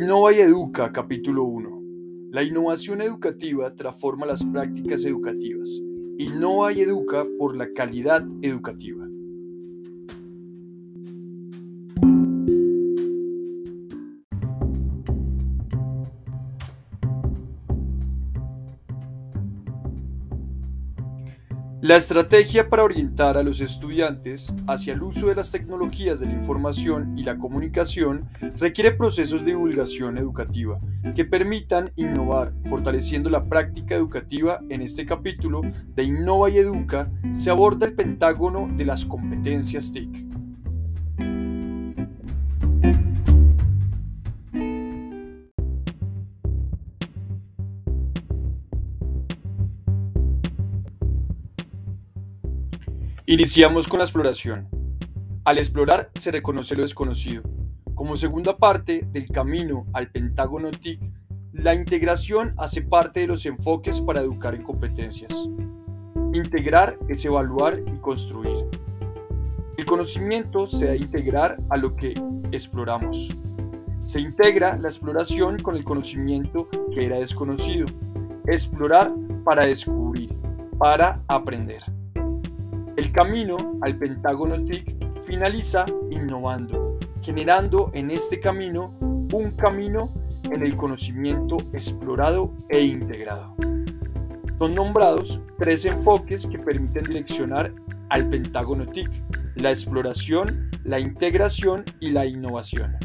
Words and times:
Innova 0.00 0.32
y 0.32 0.38
Educa, 0.38 0.90
capítulo 0.92 1.44
1. 1.44 1.82
La 2.30 2.42
innovación 2.42 3.02
educativa 3.02 3.70
transforma 3.70 4.24
las 4.24 4.42
prácticas 4.42 5.04
educativas. 5.04 5.68
Innova 6.16 6.72
y 6.72 6.80
educa 6.80 7.26
por 7.38 7.54
la 7.54 7.70
calidad 7.74 8.26
educativa. 8.40 9.06
La 21.90 21.96
estrategia 21.96 22.70
para 22.70 22.84
orientar 22.84 23.36
a 23.36 23.42
los 23.42 23.60
estudiantes 23.60 24.54
hacia 24.68 24.92
el 24.92 25.02
uso 25.02 25.26
de 25.26 25.34
las 25.34 25.50
tecnologías 25.50 26.20
de 26.20 26.26
la 26.26 26.34
información 26.34 27.18
y 27.18 27.24
la 27.24 27.36
comunicación 27.36 28.28
requiere 28.58 28.92
procesos 28.92 29.40
de 29.40 29.46
divulgación 29.46 30.16
educativa 30.16 30.78
que 31.16 31.24
permitan 31.24 31.90
innovar, 31.96 32.52
fortaleciendo 32.66 33.28
la 33.28 33.44
práctica 33.48 33.96
educativa. 33.96 34.60
En 34.68 34.82
este 34.82 35.04
capítulo 35.04 35.62
de 35.96 36.04
Innova 36.04 36.48
y 36.48 36.58
Educa 36.58 37.10
se 37.32 37.50
aborda 37.50 37.86
el 37.86 37.94
pentágono 37.94 38.70
de 38.76 38.84
las 38.84 39.04
competencias 39.04 39.92
TIC. 39.92 40.39
Iniciamos 53.30 53.86
con 53.86 53.98
la 53.98 54.04
exploración. 54.04 54.68
Al 55.44 55.58
explorar 55.58 56.10
se 56.16 56.32
reconoce 56.32 56.74
lo 56.74 56.82
desconocido. 56.82 57.44
Como 57.94 58.16
segunda 58.16 58.56
parte 58.56 59.06
del 59.12 59.28
camino 59.28 59.86
al 59.92 60.10
pentágono 60.10 60.72
TIC, 60.72 61.00
la 61.52 61.76
integración 61.76 62.54
hace 62.58 62.82
parte 62.82 63.20
de 63.20 63.28
los 63.28 63.46
enfoques 63.46 64.00
para 64.00 64.20
educar 64.20 64.56
en 64.56 64.64
competencias. 64.64 65.48
Integrar 66.34 66.98
es 67.08 67.24
evaluar 67.24 67.78
y 67.86 68.00
construir. 68.00 68.66
El 69.78 69.84
conocimiento 69.84 70.66
se 70.66 70.86
da 70.86 70.92
a 70.94 70.96
integrar 70.96 71.60
a 71.68 71.76
lo 71.76 71.94
que 71.94 72.20
exploramos. 72.50 73.32
Se 74.00 74.18
integra 74.18 74.76
la 74.76 74.88
exploración 74.88 75.62
con 75.62 75.76
el 75.76 75.84
conocimiento 75.84 76.68
que 76.92 77.06
era 77.06 77.20
desconocido. 77.20 77.86
Explorar 78.48 79.12
para 79.44 79.66
descubrir, 79.66 80.32
para 80.80 81.22
aprender. 81.28 81.84
El 83.00 83.12
camino 83.12 83.78
al 83.80 83.96
Pentágono 83.96 84.62
TIC 84.62 84.94
finaliza 85.22 85.86
innovando, 86.10 86.98
generando 87.22 87.90
en 87.94 88.10
este 88.10 88.40
camino 88.40 88.94
un 89.32 89.52
camino 89.52 90.12
en 90.42 90.60
el 90.60 90.76
conocimiento 90.76 91.56
explorado 91.72 92.52
e 92.68 92.82
integrado. 92.82 93.56
Son 94.58 94.74
nombrados 94.74 95.40
tres 95.58 95.86
enfoques 95.86 96.46
que 96.46 96.58
permiten 96.58 97.04
direccionar 97.04 97.72
al 98.10 98.28
Pentágono 98.28 98.84
TIC, 98.84 99.08
la 99.54 99.70
exploración, 99.70 100.70
la 100.84 101.00
integración 101.00 101.86
y 102.00 102.10
la 102.10 102.26
innovación. 102.26 102.98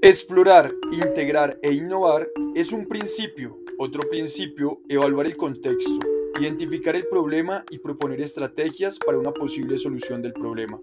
Explorar, 0.00 0.72
integrar 0.92 1.58
e 1.60 1.72
innovar 1.72 2.28
es 2.54 2.70
un 2.70 2.86
principio. 2.86 3.58
Otro 3.78 4.08
principio, 4.08 4.80
evaluar 4.88 5.26
el 5.26 5.36
contexto, 5.36 5.98
identificar 6.40 6.94
el 6.94 7.08
problema 7.08 7.64
y 7.68 7.78
proponer 7.78 8.20
estrategias 8.20 9.00
para 9.00 9.18
una 9.18 9.32
posible 9.32 9.76
solución 9.76 10.22
del 10.22 10.34
problema. 10.34 10.80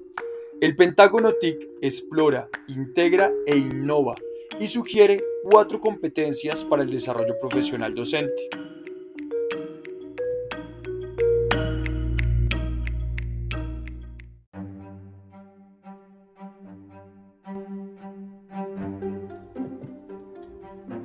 El 0.59 0.75
Pentágono 0.75 1.31
TIC 1.31 1.65
explora, 1.81 2.49
integra 2.67 3.31
e 3.45 3.55
innova 3.55 4.15
y 4.59 4.67
sugiere 4.67 5.23
cuatro 5.43 5.79
competencias 5.79 6.65
para 6.65 6.83
el 6.83 6.89
desarrollo 6.89 7.39
profesional 7.39 7.95
docente. 7.95 8.49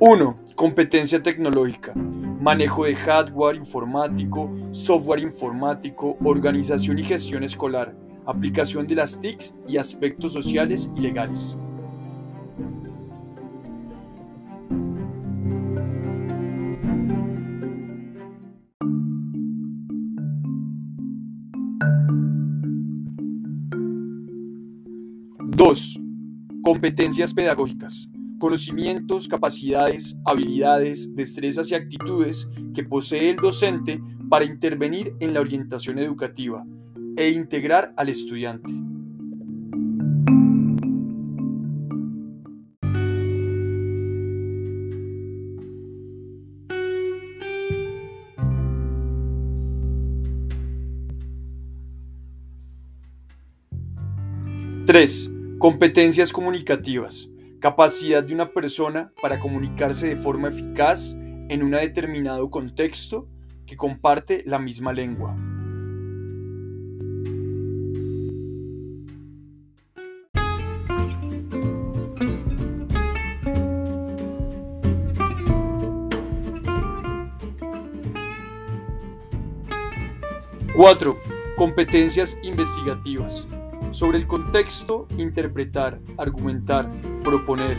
1. 0.03 0.35
Competencia 0.57 1.23
tecnológica. 1.23 1.93
Manejo 1.95 2.87
de 2.87 2.95
hardware 2.95 3.57
informático, 3.57 4.51
software 4.71 5.21
informático, 5.21 6.17
organización 6.25 6.99
y 6.99 7.03
gestión 7.03 7.45
escolar, 7.45 7.95
aplicación 8.25 8.87
de 8.87 8.95
las 8.95 9.21
TICs 9.21 9.59
y 9.69 9.77
aspectos 9.77 10.33
sociales 10.33 10.91
y 10.97 11.01
legales. 11.03 11.59
Dos, 25.51 26.01
competencias 26.63 27.35
pedagógicas 27.35 28.10
conocimientos, 28.41 29.29
capacidades, 29.29 30.19
habilidades, 30.25 31.15
destrezas 31.15 31.71
y 31.71 31.77
actitudes 31.77 32.49
que 32.75 32.83
posee 32.83 33.31
el 33.31 33.37
docente 33.37 34.03
para 34.29 34.45
intervenir 34.45 35.15
en 35.21 35.35
la 35.35 35.41
orientación 35.41 36.01
educativa 36.01 36.65
e 37.17 37.31
integrar 37.31 37.93
al 37.97 38.09
estudiante. 38.09 38.73
Tres, 54.87 55.31
competencias 55.59 56.33
comunicativas 56.33 57.31
capacidad 57.61 58.25
de 58.25 58.35
una 58.35 58.53
persona 58.53 59.13
para 59.21 59.39
comunicarse 59.39 60.09
de 60.09 60.17
forma 60.17 60.49
eficaz 60.49 61.15
en 61.49 61.63
un 61.63 61.73
determinado 61.73 62.51
contexto 62.51 63.29
que 63.67 63.77
comparte 63.77 64.43
la 64.47 64.59
misma 64.59 64.93
lengua. 64.93 65.37
Cuatro, 80.75 81.19
Competencias 81.57 82.39
investigativas 82.43 83.47
sobre 83.91 84.19
el 84.19 84.27
contexto, 84.27 85.07
interpretar, 85.19 86.01
argumentar, 86.17 86.89
proponer, 87.23 87.77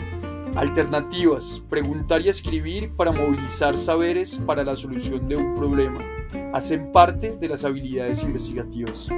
alternativas, 0.54 1.62
preguntar 1.68 2.20
y 2.22 2.28
escribir 2.28 2.92
para 2.94 3.12
movilizar 3.12 3.76
saberes 3.76 4.38
para 4.44 4.64
la 4.64 4.76
solución 4.76 5.26
de 5.26 5.36
un 5.36 5.54
problema, 5.54 6.00
hacen 6.52 6.92
parte 6.92 7.36
de 7.40 7.48
las 7.48 7.64
habilidades 7.64 8.22
investigativas. 8.22 9.08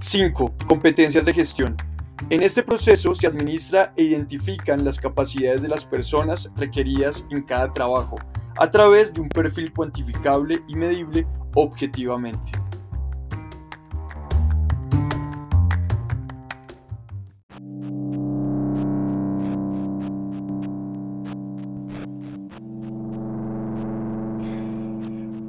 Cinco, 0.00 0.54
Competencias 0.66 1.24
de 1.24 1.34
gestión. 1.34 1.87
En 2.30 2.42
este 2.42 2.62
proceso 2.62 3.14
se 3.14 3.26
administra 3.26 3.92
e 3.96 4.02
identifican 4.02 4.84
las 4.84 4.98
capacidades 4.98 5.62
de 5.62 5.68
las 5.68 5.84
personas 5.84 6.50
requeridas 6.56 7.26
en 7.30 7.42
cada 7.42 7.72
trabajo 7.72 8.18
a 8.58 8.70
través 8.70 9.14
de 9.14 9.20
un 9.20 9.28
perfil 9.28 9.72
cuantificable 9.72 10.60
y 10.68 10.74
medible 10.74 11.26
objetivamente. 11.54 12.52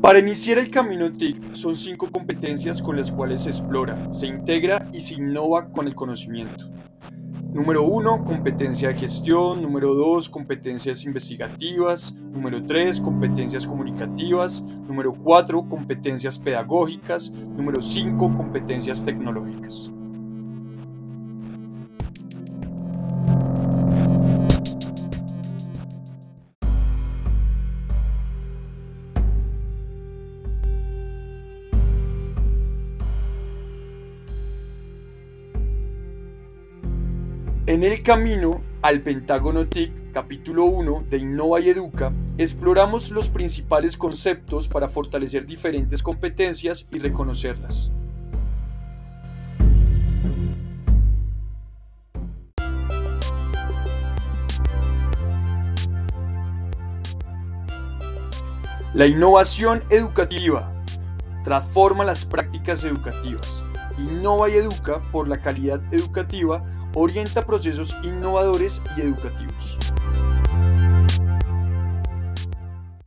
Para 0.09 0.17
iniciar 0.17 0.57
el 0.57 0.71
camino 0.71 1.13
TIC 1.13 1.53
son 1.53 1.75
cinco 1.75 2.09
competencias 2.09 2.81
con 2.81 2.97
las 2.97 3.11
cuales 3.11 3.43
se 3.43 3.51
explora, 3.51 4.11
se 4.11 4.25
integra 4.25 4.89
y 4.91 5.01
se 5.01 5.13
innova 5.13 5.69
con 5.69 5.85
el 5.85 5.93
conocimiento. 5.93 6.71
Número 7.53 7.83
1, 7.83 8.25
competencia 8.25 8.87
de 8.87 8.95
gestión. 8.95 9.61
Número 9.61 9.93
2, 9.93 10.27
competencias 10.29 11.03
investigativas. 11.03 12.15
Número 12.15 12.65
3, 12.65 13.01
competencias 13.01 13.67
comunicativas. 13.67 14.63
Número 14.63 15.13
4, 15.13 15.69
competencias 15.69 16.39
pedagógicas. 16.39 17.29
Número 17.29 17.79
5, 17.79 18.35
competencias 18.35 19.05
tecnológicas. 19.05 19.91
En 37.69 37.83
el 37.83 38.01
camino 38.01 38.61
al 38.81 39.01
Pentágono 39.01 39.67
TIC, 39.67 40.11
capítulo 40.11 40.65
1 40.65 41.03
de 41.07 41.19
Innova 41.19 41.59
y 41.59 41.69
Educa, 41.69 42.11
exploramos 42.39 43.11
los 43.11 43.29
principales 43.29 43.95
conceptos 43.95 44.67
para 44.67 44.87
fortalecer 44.87 45.45
diferentes 45.45 46.01
competencias 46.01 46.87
y 46.91 46.97
reconocerlas. 46.97 47.91
La 58.95 59.05
innovación 59.05 59.83
educativa 59.91 60.73
transforma 61.43 62.03
las 62.03 62.25
prácticas 62.25 62.83
educativas. 62.83 63.63
Innova 63.99 64.49
y 64.49 64.53
educa 64.53 65.03
por 65.11 65.27
la 65.27 65.39
calidad 65.39 65.81
educativa 65.93 66.63
orienta 66.93 67.45
procesos 67.45 67.95
innovadores 68.03 68.81
y 68.97 69.01
educativos. 69.01 69.77